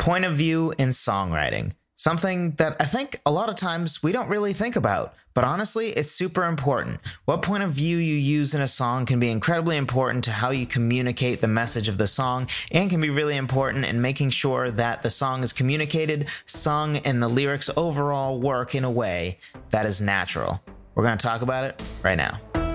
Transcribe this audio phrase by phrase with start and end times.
[0.00, 1.72] point of view in songwriting.
[1.96, 5.90] Something that I think a lot of times we don't really think about, but honestly,
[5.90, 7.00] it's super important.
[7.26, 10.50] What point of view you use in a song can be incredibly important to how
[10.50, 14.70] you communicate the message of the song and can be really important in making sure
[14.70, 19.36] that the song is communicated, sung, and the lyrics overall work in a way
[19.68, 20.62] that is natural.
[20.94, 22.69] We're going to talk about it right now.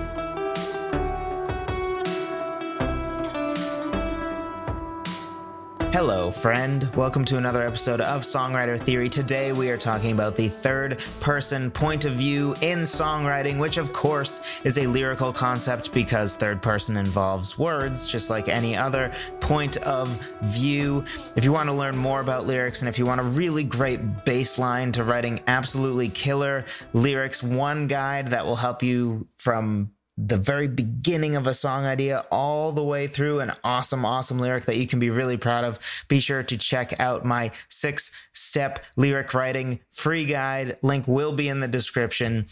[5.96, 6.94] Hello, friend.
[6.94, 9.08] Welcome to another episode of Songwriter Theory.
[9.08, 13.94] Today we are talking about the third person point of view in songwriting, which of
[13.94, 19.78] course is a lyrical concept because third person involves words, just like any other point
[19.78, 20.08] of
[20.42, 21.02] view.
[21.34, 24.02] If you want to learn more about lyrics and if you want a really great
[24.26, 30.66] baseline to writing absolutely killer lyrics, one guide that will help you from the very
[30.66, 34.86] beginning of a song idea all the way through an awesome, awesome lyric that you
[34.86, 39.80] can be really proud of, be sure to check out my six step lyric writing
[39.90, 40.78] free guide.
[40.82, 42.46] Link will be in the description.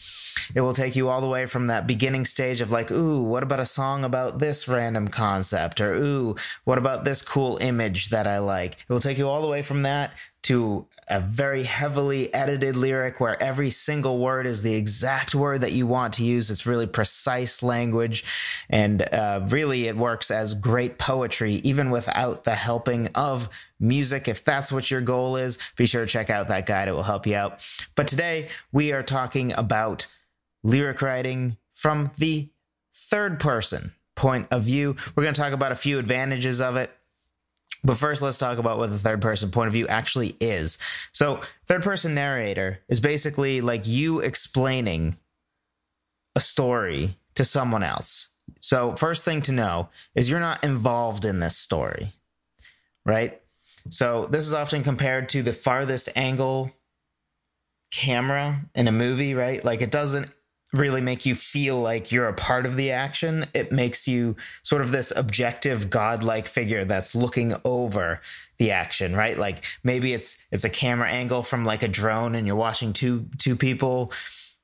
[0.55, 3.43] It will take you all the way from that beginning stage of like, ooh, what
[3.43, 5.81] about a song about this random concept?
[5.81, 8.75] Or ooh, what about this cool image that I like?
[8.75, 10.13] It will take you all the way from that
[10.45, 15.73] to a very heavily edited lyric where every single word is the exact word that
[15.73, 16.51] you want to use.
[16.51, 18.25] It's really precise language,
[18.69, 24.29] and uh, really it works as great poetry, even without the helping of music.
[24.29, 26.89] If that's what your goal is, be sure to check out that guide.
[26.89, 27.67] It will help you out.
[27.95, 30.07] But today we are talking about
[30.63, 32.49] lyric writing from the
[32.95, 34.97] third person point of view.
[35.15, 36.91] We're going to talk about a few advantages of it
[37.85, 40.79] but first, let's talk about what the third person point of view actually is.
[41.13, 45.19] So, third person narrator is basically like you explaining
[46.35, 48.31] a story to someone else.
[48.61, 52.09] So, first thing to know is you're not involved in this story,
[53.05, 53.41] right?
[53.91, 56.71] So, this is often compared to the farthest angle
[57.91, 59.65] camera in a movie, right?
[59.65, 60.31] Like, it doesn't
[60.75, 63.47] really make you feel like you're a part of the action.
[63.55, 68.21] It makes you sort of this objective godlike figure that's looking over
[68.59, 69.39] the action, right?
[69.39, 73.29] Like maybe it's it's a camera angle from like a drone and you're watching two
[73.39, 74.13] two people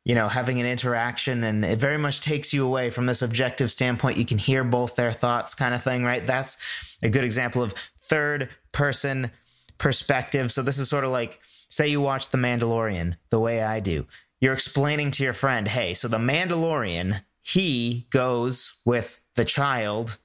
[0.04, 3.70] you know having an interaction and it very much takes you away from this objective
[3.70, 7.62] standpoint you can hear both their thoughts kind of thing right that's a good example
[7.62, 9.30] of third person
[9.78, 13.80] perspective so this is sort of like say you watch the mandalorian the way i
[13.80, 14.06] do
[14.40, 20.16] you're explaining to your friend, hey, so the Mandalorian, he goes with the child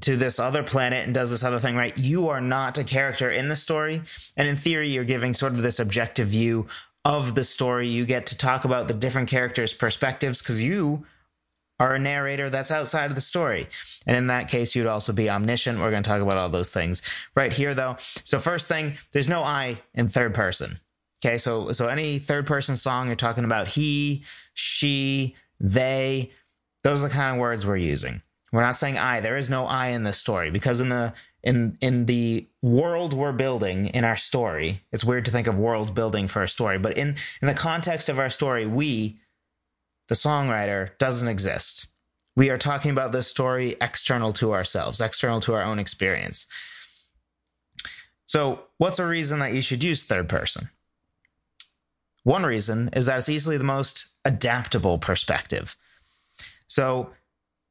[0.00, 1.96] to this other planet and does this other thing, right?
[1.96, 4.02] You are not a character in the story.
[4.36, 6.66] And in theory, you're giving sort of this objective view
[7.04, 7.88] of the story.
[7.88, 11.06] You get to talk about the different characters' perspectives because you
[11.80, 13.66] are a narrator that's outside of the story.
[14.06, 15.78] And in that case, you'd also be omniscient.
[15.78, 17.02] We're going to talk about all those things
[17.34, 17.96] right here, though.
[17.98, 20.78] So, first thing, there's no I in third person.
[21.24, 26.30] Okay, so so any third person song you're talking about he, she, they,
[26.84, 28.22] those are the kind of words we're using.
[28.52, 29.20] We're not saying I.
[29.20, 31.12] There is no I in this story because in the
[31.42, 35.94] in in the world we're building in our story, it's weird to think of world
[35.94, 39.20] building for a story, but in in the context of our story, we,
[40.08, 41.88] the songwriter, doesn't exist.
[42.36, 46.46] We are talking about this story external to ourselves, external to our own experience.
[48.26, 50.68] So, what's a reason that you should use third person?
[52.24, 55.76] One reason is that it's easily the most adaptable perspective.
[56.66, 57.10] So,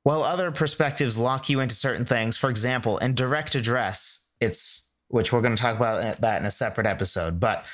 [0.07, 5.33] while other perspectives lock you into certain things, for example, in direct address, it's which
[5.33, 7.65] we're going to talk about that in a separate episode, but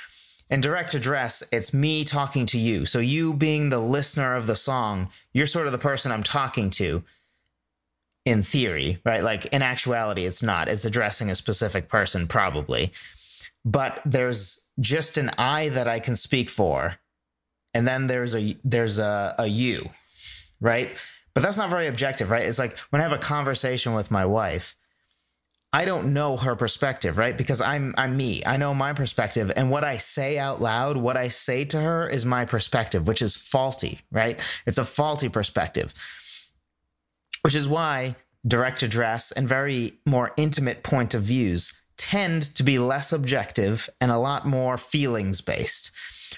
[0.50, 2.88] in direct address, it's me talking to you.
[2.88, 6.72] So, you being the listener of the song, you're sort of the person I'm talking
[6.72, 7.04] to
[8.26, 9.22] in theory, right?
[9.22, 10.68] Like in actuality, it's not.
[10.68, 12.94] It's addressing a specific person, probably.
[13.64, 16.96] But there's just an I that I can speak for,
[17.76, 19.92] and then there's a there's a, a you,
[20.60, 20.90] right?
[21.34, 22.46] But that's not very objective, right?
[22.46, 24.76] It's like when I have a conversation with my wife,
[25.76, 27.36] I don't know her perspective, right?
[27.36, 28.44] Because I'm I'm me.
[28.46, 32.08] I know my perspective and what I say out loud, what I say to her
[32.08, 34.40] is my perspective, which is faulty, right?
[34.68, 35.94] It's a faulty perspective.
[37.42, 38.16] Which is why
[38.46, 44.12] direct address and very more intimate point of views tend to be less objective and
[44.12, 45.92] a lot more feelings based,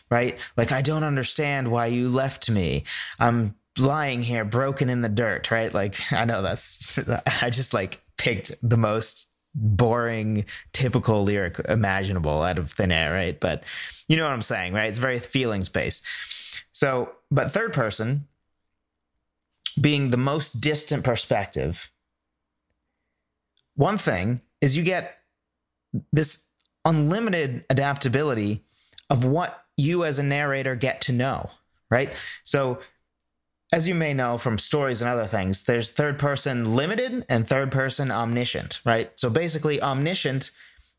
[0.10, 0.40] right?
[0.56, 2.84] Like, I don't understand why you left me.
[3.20, 5.74] I'm lying here broken in the dirt, right?
[5.74, 7.00] Like, I know that's,
[7.42, 13.40] I just like picked the most boring, typical lyric imaginable out of thin air, right?
[13.40, 13.64] But
[14.08, 14.90] you know what I'm saying, right?
[14.90, 16.04] It's very feelings based.
[16.74, 18.28] So, but third person
[19.80, 21.92] being the most distant perspective,
[23.76, 25.18] one thing is you get
[26.12, 26.50] this
[26.84, 28.64] unlimited adaptability
[29.10, 31.50] of what you as a narrator get to know,
[31.90, 32.10] right?
[32.44, 32.80] So,
[33.74, 37.72] as you may know from stories and other things, there's third person limited and third
[37.72, 39.12] person omniscient, right?
[39.20, 40.52] So basically, omniscient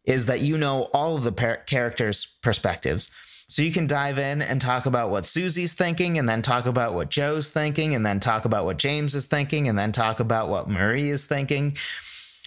[0.05, 3.11] is that you know all of the par- characters' perspectives.
[3.49, 6.95] So you can dive in and talk about what Susie's thinking, and then talk about
[6.95, 10.49] what Joe's thinking, and then talk about what James is thinking, and then talk about
[10.49, 11.77] what Marie is thinking,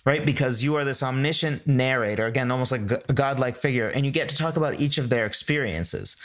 [0.06, 0.26] right?
[0.26, 4.28] Because you are this omniscient narrator, again, almost like a godlike figure, and you get
[4.30, 6.18] to talk about each of their experiences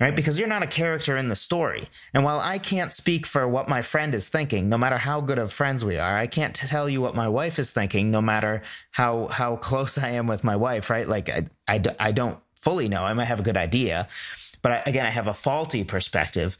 [0.00, 0.14] right?
[0.14, 1.84] Because you're not a character in the story.
[2.14, 5.38] And while I can't speak for what my friend is thinking, no matter how good
[5.38, 8.62] of friends we are, I can't tell you what my wife is thinking, no matter
[8.92, 11.08] how how close I am with my wife, right?
[11.08, 13.04] Like I I, I don't fully know.
[13.04, 14.08] I might have a good idea,
[14.62, 16.58] but I, again, I have a faulty perspective.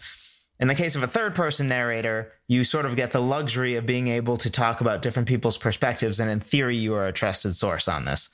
[0.61, 3.87] In the case of a third person narrator, you sort of get the luxury of
[3.87, 7.55] being able to talk about different people's perspectives, and in theory, you are a trusted
[7.55, 8.31] source on this.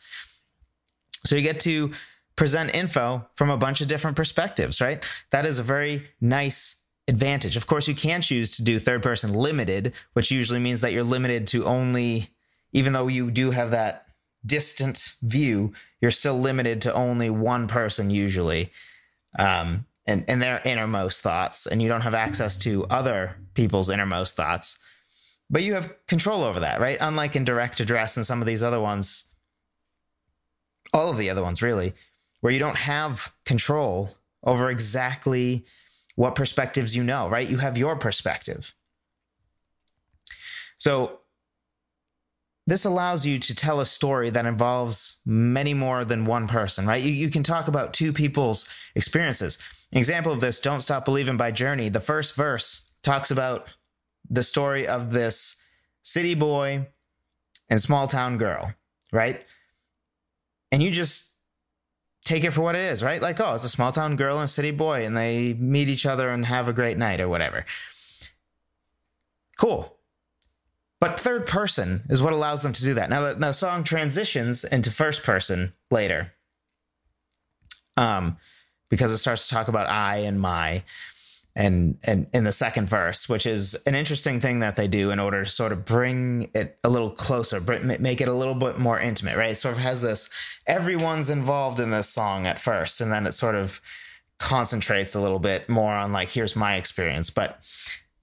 [1.27, 1.93] So you get to
[2.37, 5.05] present info from a bunch of different perspectives, right?
[5.31, 7.57] That is a very nice advantage.
[7.57, 11.05] Of course, you can choose to do third person limited, which usually means that you're
[11.05, 12.31] limited to only,
[12.73, 14.07] even though you do have that
[14.45, 18.71] distant view, you're still limited to only one person usually.
[19.39, 24.37] Um, and, and their innermost thoughts, and you don't have access to other people's innermost
[24.37, 24.79] thoughts.
[25.49, 26.99] But you have control over that, right?
[27.01, 29.27] Unlike in direct address and some of these other ones,
[30.93, 31.95] all of the other ones really,
[32.45, 34.11] where you don't have control
[34.43, 35.65] over exactly
[36.15, 37.49] what perspectives you know, right?
[37.49, 38.75] You have your perspective.
[40.77, 41.21] So
[42.67, 47.03] this allows you to tell a story that involves many more than one person, right?
[47.03, 49.59] You, you can talk about two people's experiences.
[49.93, 53.75] An example of this, Don't Stop Believing by Journey, the first verse talks about
[54.29, 55.63] the story of this
[56.03, 56.89] city boy
[57.71, 58.75] and small town girl,
[59.13, 59.43] right?
[60.71, 61.34] And you just
[62.25, 63.21] take it for what it is, right?
[63.21, 66.31] Like, oh, it's a small town girl and city boy, and they meet each other
[66.31, 67.65] and have a great night or whatever.
[69.59, 69.95] Cool.
[71.01, 73.11] But third person is what allows them to do that.
[73.11, 76.33] Now, the, the song transitions into first person later,
[77.97, 78.39] um,
[78.89, 80.83] because it starts to talk about I and my
[81.57, 85.21] and and in the second verse, which is an interesting thing that they do in
[85.21, 88.99] order to sort of bring it a little closer, make it a little bit more
[88.99, 89.53] intimate, right?
[89.53, 90.31] It sort of has this
[90.67, 93.81] everyone's involved in this song at first, and then it sort of
[94.39, 97.31] concentrates a little bit more on like here's my experience.
[97.31, 97.65] But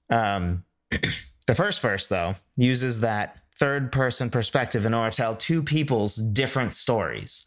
[0.10, 0.64] um,
[1.48, 6.16] the first verse though uses that third person perspective in order to tell two people's
[6.16, 7.46] different stories.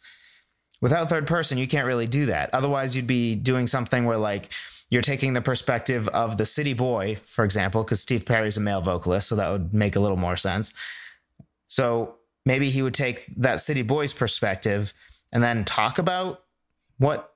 [0.81, 2.49] Without third person, you can't really do that.
[2.53, 4.51] Otherwise, you'd be doing something where like
[4.89, 8.81] you're taking the perspective of the city boy, for example, because Steve Perry's a male
[8.81, 10.73] vocalist, so that would make a little more sense.
[11.67, 14.93] So maybe he would take that city boy's perspective
[15.33, 16.43] and then talk about
[16.97, 17.31] what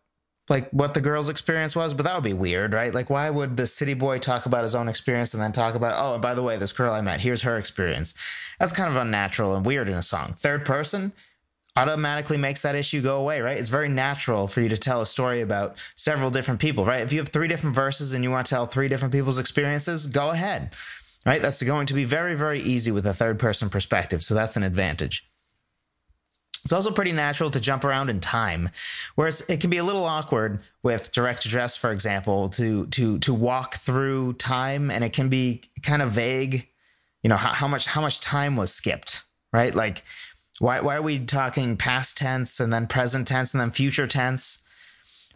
[0.49, 2.93] like what the girl's experience was, but that would be weird, right?
[2.93, 5.93] Like why would the city boy talk about his own experience and then talk about,
[5.95, 8.15] oh, and by the way, this girl I met, here's her experience.
[8.59, 10.33] That's kind of unnatural and weird in a song.
[10.33, 11.13] Third person,
[11.79, 13.57] automatically makes that issue go away, right?
[13.57, 17.01] It's very natural for you to tell a story about several different people, right?
[17.01, 20.07] If you have three different verses and you want to tell three different people's experiences,
[20.07, 20.73] go ahead,
[21.25, 21.41] right?
[21.41, 24.23] That's going to be very, very easy with a third person perspective.
[24.23, 25.29] So that's an advantage.
[26.63, 28.69] It's also pretty natural to jump around in time,
[29.15, 33.33] whereas it can be a little awkward with direct address, for example, to to to
[33.33, 36.67] walk through time, and it can be kind of vague.
[37.23, 39.23] You know how, how much how much time was skipped,
[39.53, 39.73] right?
[39.73, 40.03] Like
[40.59, 44.63] why why are we talking past tense and then present tense and then future tense?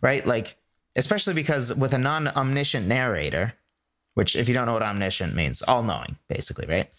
[0.01, 0.25] Right?
[0.25, 0.57] Like
[0.95, 3.53] especially because with a non-omniscient narrator,
[4.13, 6.89] which if you don't know what omniscient means, all-knowing basically, right?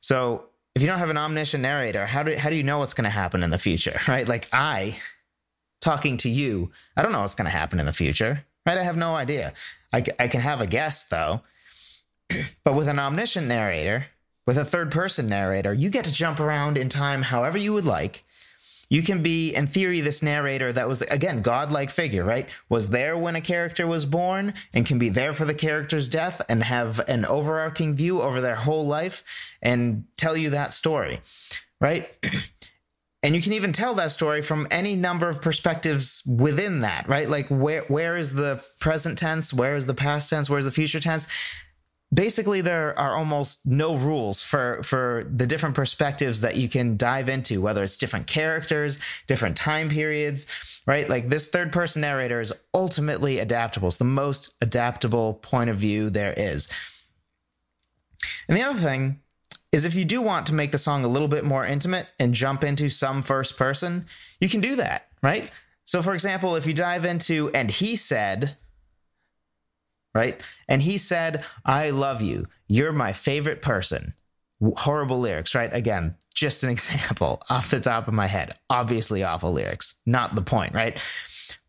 [0.00, 0.44] So
[0.74, 3.04] if you don't have an omniscient narrator, how do how do you know what's going
[3.04, 4.28] to happen in the future, right?
[4.28, 4.96] Like I
[5.80, 8.78] talking to you, I don't know what's going to happen in the future, right?
[8.78, 9.54] I have no idea.
[9.92, 11.40] I, I can have a guess though.
[12.64, 14.06] but with an omniscient narrator,
[14.46, 17.84] with a third person narrator, you get to jump around in time however you would
[17.84, 18.24] like.
[18.88, 22.48] You can be, in theory, this narrator that was, again, godlike figure, right?
[22.68, 26.42] Was there when a character was born and can be there for the character's death
[26.48, 29.22] and have an overarching view over their whole life
[29.62, 31.20] and tell you that story,
[31.80, 32.08] right?
[33.22, 37.28] and you can even tell that story from any number of perspectives within that right
[37.28, 41.00] like where where is the present tense where is the past tense where's the future
[41.00, 41.26] tense
[42.12, 47.28] basically there are almost no rules for for the different perspectives that you can dive
[47.28, 50.46] into whether it's different characters different time periods
[50.86, 51.08] right?
[51.08, 53.88] Like this third person narrator is ultimately adaptable.
[53.88, 56.68] It's the most adaptable point of view there is.
[58.48, 59.20] And the other thing
[59.70, 62.34] is if you do want to make the song a little bit more intimate and
[62.34, 64.06] jump into some first person
[64.40, 65.50] you can do that right?
[65.84, 68.56] So, for example, if you dive into, and he said,
[70.14, 70.42] right?
[70.68, 72.46] And he said, I love you.
[72.68, 74.14] You're my favorite person.
[74.76, 75.72] Horrible lyrics, right?
[75.72, 78.54] Again, just an example off the top of my head.
[78.68, 79.96] Obviously, awful lyrics.
[80.06, 81.00] Not the point, right?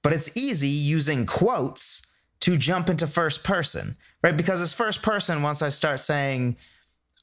[0.01, 2.07] But it's easy using quotes
[2.41, 4.35] to jump into first person, right?
[4.35, 6.57] Because it's first person once I start saying,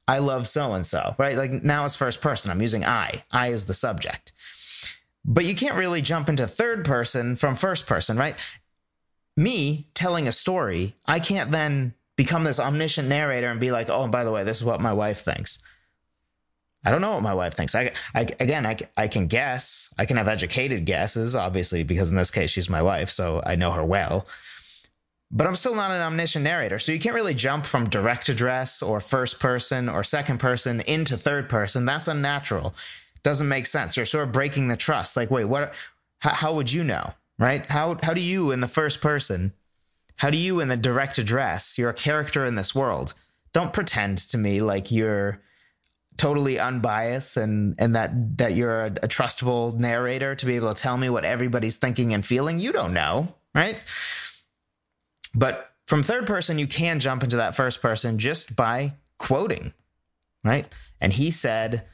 [0.06, 1.36] I love so and so, right?
[1.36, 2.50] Like now it's first person.
[2.50, 3.24] I'm using I.
[3.30, 4.32] I is the subject.
[5.24, 8.34] But you can't really jump into third person from first person, right?
[9.38, 14.02] Me telling a story, I can't then become this omniscient narrator and be like, oh,
[14.02, 15.60] and by the way, this is what my wife thinks.
[16.84, 17.74] I don't know what my wife thinks.
[17.74, 19.92] I, I again, I, I can guess.
[19.98, 23.54] I can have educated guesses, obviously, because in this case, she's my wife, so I
[23.56, 24.26] know her well
[25.30, 26.78] but I'm still not an omniscient narrator.
[26.78, 31.16] So you can't really jump from direct address or first person or second person into
[31.16, 31.84] third person.
[31.84, 32.74] That's unnatural.
[33.22, 33.96] Doesn't make sense.
[33.96, 35.16] You're sort of breaking the trust.
[35.16, 35.74] Like, wait, what?
[36.20, 37.12] How, how would you know?
[37.38, 37.64] Right?
[37.66, 39.52] How how do you in the first person?
[40.16, 41.78] How do you in the direct address?
[41.78, 43.14] You're a character in this world.
[43.52, 45.40] Don't pretend to me like you're
[46.16, 50.80] totally unbiased and and that that you're a, a trustable narrator to be able to
[50.80, 52.58] tell me what everybody's thinking and feeling.
[52.58, 53.78] You don't know, right?
[55.34, 59.72] But from third person, you can jump into that first person just by quoting,
[60.44, 60.68] right?
[61.00, 61.86] And he said,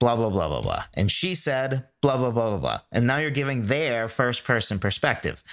[0.00, 0.84] blah, blah, blah, blah, blah.
[0.94, 2.80] And she said, blah, blah, blah, blah, blah.
[2.90, 5.44] And now you're giving their first person perspective.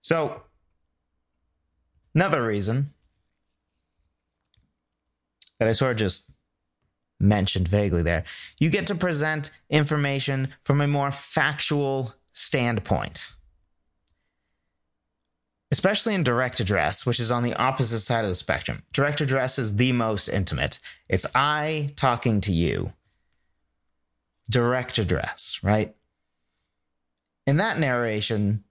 [0.00, 0.42] So,
[2.14, 2.86] another reason
[5.58, 6.30] that I sort of just
[7.18, 8.22] mentioned vaguely there,
[8.60, 13.32] you get to present information from a more factual standpoint
[15.70, 18.82] especially in direct address, which is on the opposite side of the spectrum.
[18.92, 20.78] Direct address is the most intimate.
[21.08, 22.92] It's I talking to you.
[24.50, 25.94] Direct address, right?
[27.46, 28.64] In that narration,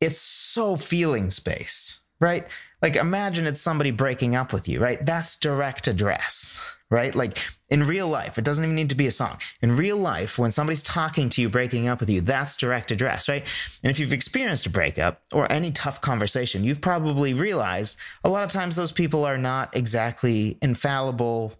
[0.00, 2.46] it's so feeling space, right?
[2.82, 5.04] Like imagine it's somebody breaking up with you, right?
[5.04, 7.14] That's direct address, right?
[7.14, 7.38] Like
[7.70, 9.38] in real life, it doesn't even need to be a song.
[9.60, 13.28] In real life, when somebody's talking to you, breaking up with you, that's direct address,
[13.28, 13.46] right?
[13.84, 18.42] And if you've experienced a breakup or any tough conversation, you've probably realized a lot
[18.42, 21.54] of times those people are not exactly infallible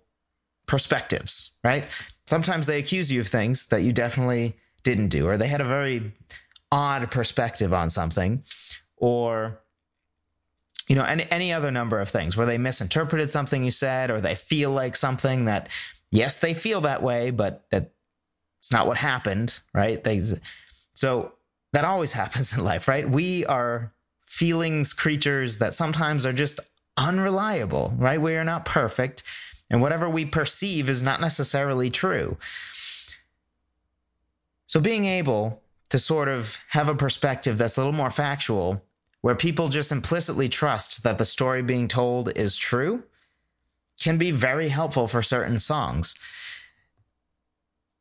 [0.66, 1.86] perspectives, right?
[2.26, 5.64] Sometimes they accuse you of things that you definitely didn't do, or they had a
[5.64, 6.12] very
[6.70, 8.42] odd perspective on something,
[8.96, 9.62] or
[10.88, 14.20] you know, any, any other number of things where they misinterpreted something you said or
[14.20, 15.68] they feel like something that,
[16.10, 17.92] yes, they feel that way, but that
[18.58, 20.02] it's not what happened, right?
[20.02, 20.22] They,
[20.94, 21.32] so
[21.72, 23.08] that always happens in life, right?
[23.08, 23.92] We are
[24.26, 26.60] feelings creatures that sometimes are just
[26.96, 28.20] unreliable, right?
[28.20, 29.22] We are not perfect,
[29.72, 32.36] and whatever we perceive is not necessarily true.
[34.66, 38.84] So being able to sort of have a perspective that's a little more factual
[39.22, 43.02] where people just implicitly trust that the story being told is true
[44.00, 46.18] can be very helpful for certain songs.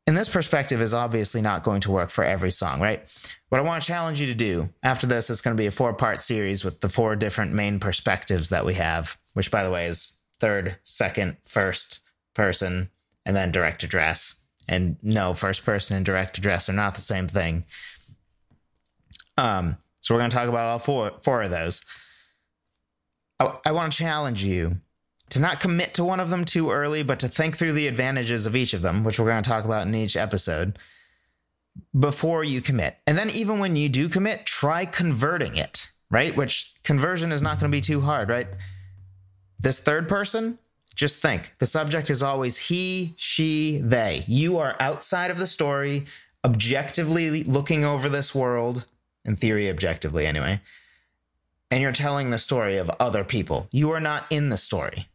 [0.07, 3.01] And this perspective is obviously not going to work for every song, right?
[3.49, 5.71] What I want to challenge you to do after this is going to be a
[5.71, 9.71] four part series with the four different main perspectives that we have, which, by the
[9.71, 12.01] way, is third, second, first
[12.33, 12.89] person,
[13.25, 14.35] and then direct address.
[14.67, 17.65] And no, first person and direct address are not the same thing.
[19.37, 21.83] Um, so we're going to talk about all four four of those.
[23.39, 24.77] I, I want to challenge you
[25.29, 28.45] to not commit to one of them too early, but to think through the advantages
[28.45, 30.77] of each of them, which we're going to talk about in each episode
[31.97, 32.97] before you commit.
[33.07, 36.35] And then even when you do commit, try converting it, right?
[36.35, 38.47] Which conversion is not going to be too hard, right?
[39.61, 40.57] This third person,
[40.95, 44.23] just think the subject is always he, she, they.
[44.27, 46.05] You are outside of the story,
[46.43, 48.85] objectively looking over this world,
[49.23, 50.61] in theory, objectively anyway.
[51.69, 53.67] And you're telling the story of other people.
[53.71, 55.05] You are not in the story,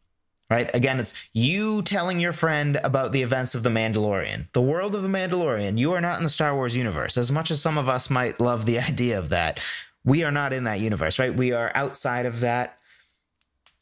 [0.49, 0.71] right?
[0.73, 5.03] Again, it's you telling your friend about the events of The Mandalorian, the world of
[5.03, 5.77] The Mandalorian.
[5.77, 7.19] You are not in the Star Wars universe.
[7.19, 9.59] As much as some of us might love the idea of that,
[10.05, 11.35] we are not in that universe, right?
[11.35, 12.79] We are outside of that.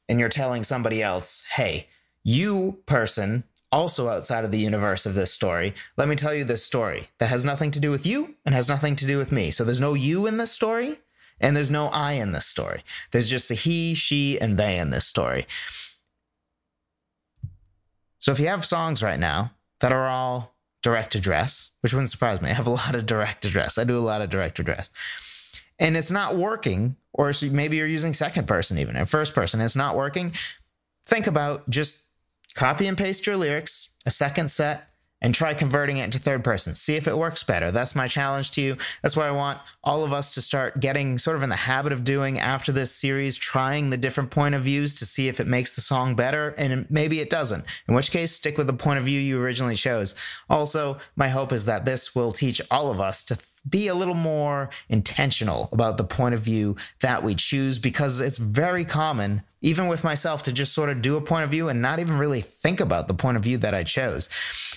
[0.08, 1.88] And you're telling somebody else, hey,
[2.22, 6.62] you person also outside of the universe of this story, let me tell you this
[6.62, 9.50] story that has nothing to do with you and has nothing to do with me.
[9.50, 10.98] So there's no you in this story
[11.40, 12.82] and there's no I in this story.
[13.10, 15.46] There's just a he, she, and they in this story.
[18.18, 22.40] So if you have songs right now that are all direct address, which wouldn't surprise
[22.40, 23.76] me, I have a lot of direct address.
[23.76, 24.90] I do a lot of direct address.
[25.78, 29.76] And it's not working, or maybe you're using second person even, or first person, it's
[29.76, 30.32] not working.
[31.06, 32.04] Think about just
[32.54, 34.88] copy and paste your lyrics, a second set,
[35.22, 36.74] and try converting it into third person.
[36.74, 37.70] See if it works better.
[37.70, 38.76] That's my challenge to you.
[39.00, 41.92] That's what I want all of us to start getting sort of in the habit
[41.92, 45.46] of doing after this series, trying the different point of views to see if it
[45.46, 46.54] makes the song better.
[46.58, 49.76] And maybe it doesn't, in which case, stick with the point of view you originally
[49.76, 50.14] chose.
[50.50, 53.36] Also, my hope is that this will teach all of us to
[53.68, 58.38] be a little more intentional about the point of view that we choose because it's
[58.38, 61.80] very common, even with myself, to just sort of do a point of view and
[61.80, 64.28] not even really think about the point of view that I chose.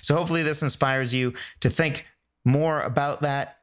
[0.01, 2.07] So hopefully, this inspires you to think
[2.45, 3.57] more about that.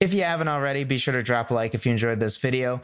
[0.00, 2.82] If you haven't already, be sure to drop a like if you enjoyed this video.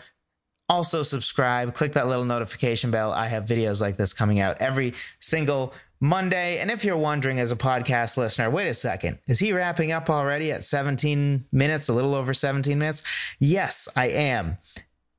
[0.68, 3.12] Also, subscribe, click that little notification bell.
[3.12, 6.58] I have videos like this coming out every single Monday.
[6.58, 10.10] And if you're wondering as a podcast listener, wait a second, is he wrapping up
[10.10, 13.02] already at 17 minutes, a little over 17 minutes?
[13.40, 14.58] Yes, I am.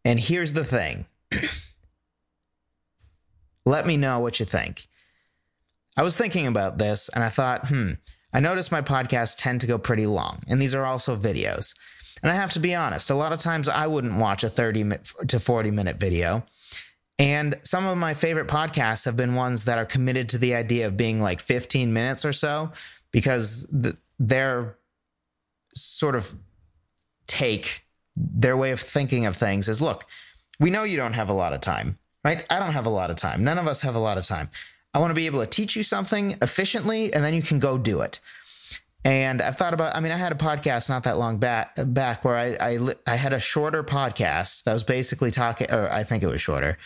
[0.06, 1.06] And here's the thing
[3.66, 4.86] let me know what you think.
[5.98, 7.94] I was thinking about this and I thought, hmm,
[8.32, 11.74] I noticed my podcasts tend to go pretty long, and these are also videos.
[12.22, 14.92] And I have to be honest, a lot of times I wouldn't watch a 30
[15.28, 16.44] to 40 minute video.
[17.18, 20.88] And some of my favorite podcasts have been ones that are committed to the idea
[20.88, 22.72] of being like 15 minutes or so
[23.12, 24.78] because the, their
[25.74, 26.36] sort of
[27.28, 30.06] take, their way of thinking of things is look,
[30.60, 32.46] we know you don't have a lot of time, right?
[32.50, 33.44] I don't have a lot of time.
[33.44, 34.50] None of us have a lot of time.
[34.94, 37.78] I want to be able to teach you something efficiently and then you can go
[37.78, 38.20] do it.
[39.06, 42.26] And I've thought about, I mean, I had a podcast not that long back, back
[42.26, 46.24] where I, I, I had a shorter podcast that was basically talking, or I think
[46.24, 46.78] it was shorter,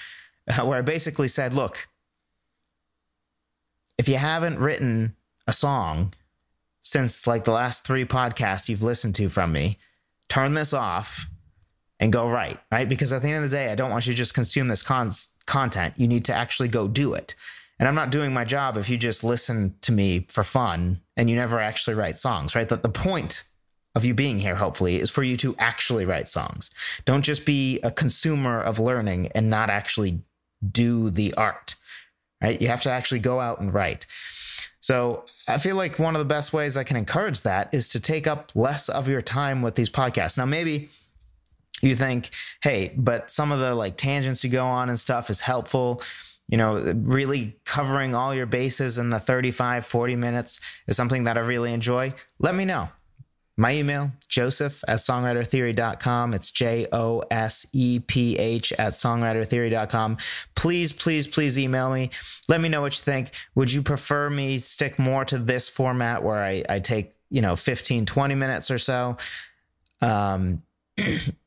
[0.63, 1.87] where I basically said, look,
[3.97, 5.15] if you haven't written
[5.47, 6.13] a song
[6.83, 9.77] since like the last three podcasts you've listened to from me,
[10.29, 11.27] turn this off
[11.99, 12.87] and go write, right?
[12.87, 14.81] Because at the end of the day, I don't want you to just consume this
[14.81, 15.11] con-
[15.45, 15.95] content.
[15.97, 17.35] You need to actually go do it.
[17.77, 21.29] And I'm not doing my job if you just listen to me for fun and
[21.29, 22.67] you never actually write songs, right?
[22.67, 23.43] That the point
[23.95, 26.71] of you being here, hopefully, is for you to actually write songs.
[27.05, 30.21] Don't just be a consumer of learning and not actually
[30.67, 31.75] do the art,
[32.41, 32.59] right?
[32.61, 34.05] You have to actually go out and write.
[34.81, 37.99] So I feel like one of the best ways I can encourage that is to
[37.99, 40.37] take up less of your time with these podcasts.
[40.37, 40.89] Now, maybe
[41.81, 42.29] you think,
[42.63, 46.01] hey, but some of the like tangents you go on and stuff is helpful.
[46.47, 51.37] You know, really covering all your bases in the 35, 40 minutes is something that
[51.37, 52.13] I really enjoy.
[52.39, 52.89] Let me know.
[53.59, 56.33] My email, joseph at songwritertheory.com.
[56.33, 60.15] It's J O S E P H at songwritertheory.com.
[60.55, 62.09] Please, please, please email me.
[62.47, 63.31] Let me know what you think.
[63.55, 67.57] Would you prefer me stick more to this format where I, I take, you know,
[67.57, 69.17] 15, 20 minutes or so?
[70.01, 70.63] Um,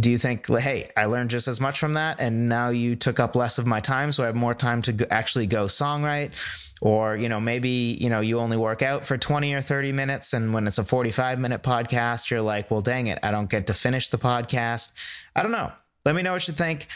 [0.00, 3.20] do you think hey i learned just as much from that and now you took
[3.20, 6.32] up less of my time so i have more time to go, actually go songwrite?
[6.80, 10.32] Or you know maybe you know you only work out for 20 or 30 minutes
[10.32, 13.68] and when it's a 45 minute podcast you're like well dang it i don't get
[13.68, 14.92] to finish the podcast.
[15.34, 15.72] I don't know.
[16.04, 16.88] Let me know what you think.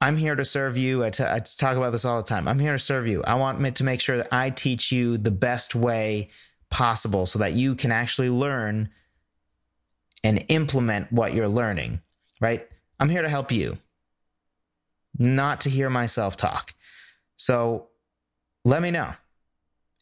[0.00, 1.02] I'm here to serve you.
[1.02, 2.46] I, t- I talk about this all the time.
[2.46, 3.22] I'm here to serve you.
[3.24, 6.28] I want to make sure that i teach you the best way
[6.70, 8.90] possible so that you can actually learn
[10.22, 12.00] and implement what you're learning
[12.44, 12.68] right?
[13.00, 13.78] I'm here to help you,
[15.18, 16.74] not to hear myself talk.
[17.36, 17.88] So
[18.66, 19.12] let me know.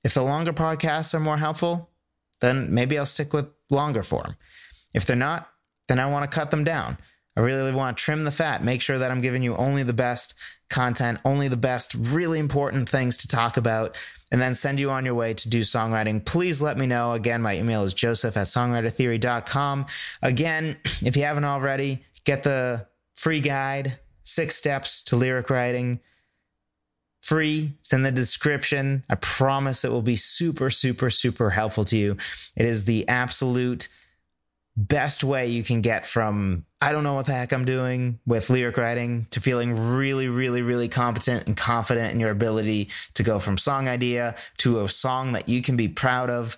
[0.03, 1.89] If the longer podcasts are more helpful,
[2.41, 4.35] then maybe I'll stick with longer form.
[4.93, 5.49] If they're not,
[5.87, 6.99] then I want to cut them down.
[7.37, 9.93] I really want to trim the fat, make sure that I'm giving you only the
[9.93, 10.35] best
[10.69, 13.97] content, only the best, really important things to talk about,
[14.33, 16.25] and then send you on your way to do songwriting.
[16.25, 17.13] Please let me know.
[17.13, 19.87] Again, my email is joseph at songwritertheory.com.
[20.23, 26.01] Again, if you haven't already, Get the free guide, Six Steps to Lyric Writing.
[27.23, 27.75] Free.
[27.79, 29.05] It's in the description.
[29.09, 32.17] I promise it will be super, super, super helpful to you.
[32.57, 33.89] It is the absolute
[34.77, 38.51] best way you can get from I don't know what the heck I'm doing with
[38.51, 43.39] lyric writing to feeling really, really, really competent and confident in your ability to go
[43.39, 46.57] from song idea to a song that you can be proud of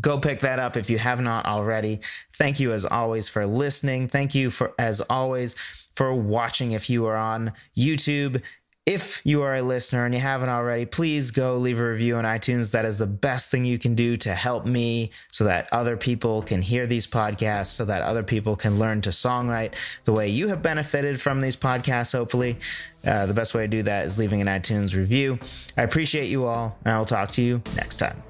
[0.00, 2.00] Go pick that up if you have not already.
[2.34, 4.08] Thank you as always for listening.
[4.08, 5.54] Thank you for as always
[5.94, 8.42] for watching if you are on YouTube.
[8.86, 12.24] If you are a listener and you haven't already, please go leave a review on
[12.24, 12.72] iTunes.
[12.72, 16.42] That is the best thing you can do to help me so that other people
[16.42, 19.72] can hear these podcasts, so that other people can learn to songwrite
[20.04, 22.58] the way you have benefited from these podcasts, hopefully.
[23.06, 25.38] Uh, the best way to do that is leaving an iTunes review.
[25.78, 28.22] I appreciate you all, and I will talk to you next time.